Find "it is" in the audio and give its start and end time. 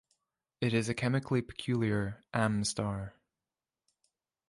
0.61-0.89